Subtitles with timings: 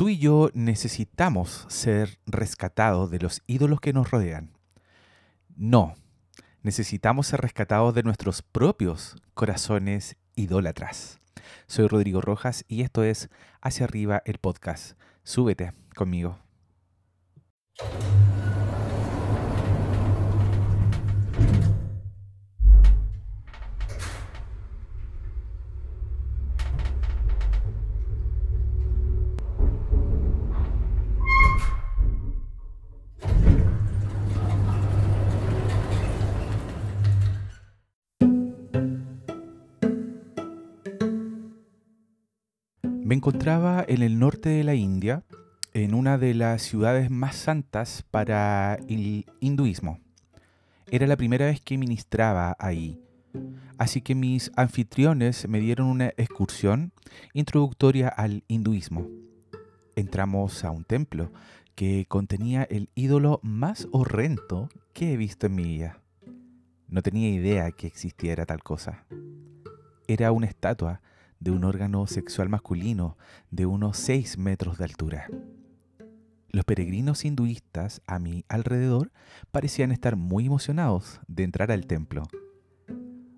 [0.00, 4.50] Tú y yo necesitamos ser rescatados de los ídolos que nos rodean.
[5.56, 5.94] No,
[6.62, 11.20] necesitamos ser rescatados de nuestros propios corazones idólatras.
[11.66, 13.28] Soy Rodrigo Rojas y esto es
[13.60, 14.98] Hacia arriba el podcast.
[15.22, 16.38] Súbete conmigo.
[43.10, 45.24] Me encontraba en el norte de la India,
[45.74, 49.98] en una de las ciudades más santas para el hinduismo.
[50.86, 53.00] Era la primera vez que ministraba ahí,
[53.78, 56.92] así que mis anfitriones me dieron una excursión
[57.32, 59.08] introductoria al hinduismo.
[59.96, 61.32] Entramos a un templo
[61.74, 66.00] que contenía el ídolo más horrendo que he visto en mi vida.
[66.86, 69.04] No tenía idea que existiera tal cosa.
[70.06, 71.00] Era una estatua
[71.40, 73.16] de un órgano sexual masculino
[73.50, 75.26] de unos 6 metros de altura.
[76.50, 79.10] Los peregrinos hinduistas a mi alrededor
[79.50, 82.24] parecían estar muy emocionados de entrar al templo.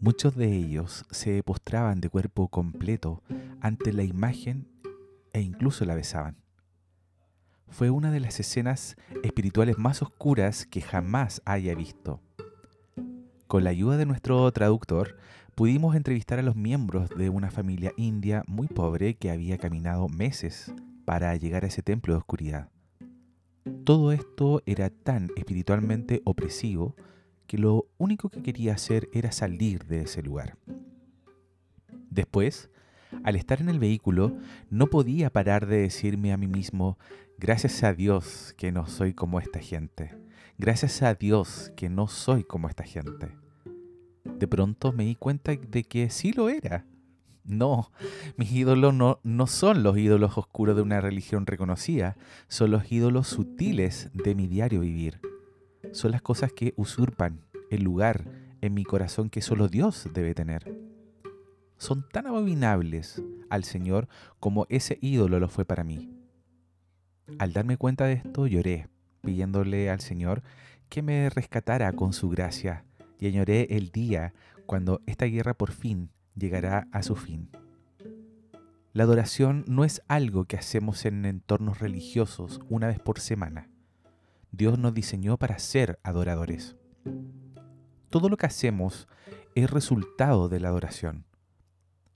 [0.00, 3.22] Muchos de ellos se postraban de cuerpo completo
[3.60, 4.68] ante la imagen
[5.32, 6.36] e incluso la besaban.
[7.68, 12.20] Fue una de las escenas espirituales más oscuras que jamás haya visto.
[13.46, 15.16] Con la ayuda de nuestro traductor,
[15.54, 20.74] pudimos entrevistar a los miembros de una familia india muy pobre que había caminado meses
[21.04, 22.68] para llegar a ese templo de oscuridad.
[23.84, 26.96] Todo esto era tan espiritualmente opresivo
[27.46, 30.56] que lo único que quería hacer era salir de ese lugar.
[32.10, 32.70] Después,
[33.22, 34.36] al estar en el vehículo,
[34.70, 36.98] no podía parar de decirme a mí mismo,
[37.38, 40.16] gracias a Dios que no soy como esta gente,
[40.58, 43.43] gracias a Dios que no soy como esta gente
[44.38, 46.84] de pronto me di cuenta de que sí lo era.
[47.44, 47.90] No,
[48.36, 52.16] mis ídolos no, no son los ídolos oscuros de una religión reconocida,
[52.48, 55.20] son los ídolos sutiles de mi diario vivir.
[55.92, 57.40] Son las cosas que usurpan
[57.70, 58.24] el lugar
[58.62, 60.74] en mi corazón que solo Dios debe tener.
[61.76, 64.08] Son tan abominables al Señor
[64.40, 66.10] como ese ídolo lo fue para mí.
[67.38, 68.88] Al darme cuenta de esto lloré,
[69.20, 70.42] pidiéndole al Señor
[70.88, 72.84] que me rescatara con su gracia
[73.18, 74.34] y añoré el día
[74.66, 77.50] cuando esta guerra por fin llegará a su fin.
[78.92, 83.68] La adoración no es algo que hacemos en entornos religiosos una vez por semana.
[84.52, 86.76] Dios nos diseñó para ser adoradores.
[88.08, 89.08] Todo lo que hacemos
[89.56, 91.26] es resultado de la adoración.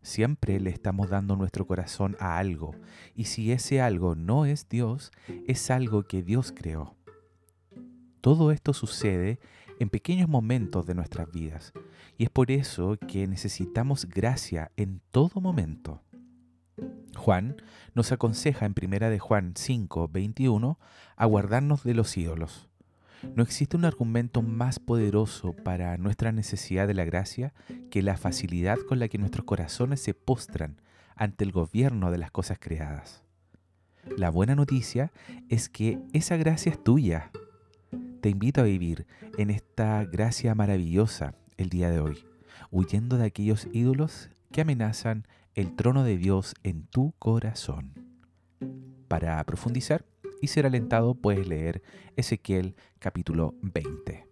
[0.00, 2.74] Siempre le estamos dando nuestro corazón a algo,
[3.14, 5.12] y si ese algo no es Dios,
[5.46, 6.96] es algo que Dios creó.
[8.22, 9.40] Todo esto sucede
[9.82, 11.72] en pequeños momentos de nuestras vidas.
[12.16, 16.02] Y es por eso que necesitamos gracia en todo momento.
[17.16, 17.56] Juan
[17.94, 20.78] nos aconseja en primera de Juan 5, 21
[21.16, 21.28] a
[21.84, 22.68] de los ídolos.
[23.34, 27.52] No existe un argumento más poderoso para nuestra necesidad de la gracia
[27.90, 30.80] que la facilidad con la que nuestros corazones se postran
[31.14, 33.22] ante el gobierno de las cosas creadas.
[34.16, 35.12] La buena noticia
[35.48, 37.30] es que esa gracia es tuya,
[38.22, 39.06] te invito a vivir
[39.36, 42.24] en esta gracia maravillosa el día de hoy,
[42.70, 47.92] huyendo de aquellos ídolos que amenazan el trono de Dios en tu corazón.
[49.08, 50.06] Para profundizar
[50.40, 51.82] y ser alentado puedes leer
[52.16, 54.31] Ezequiel capítulo 20.